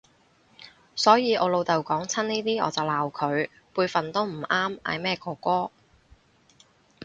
[0.95, 5.69] 所以我老豆講親呢啲我就鬧佢，輩份都唔啱嗌咩哥哥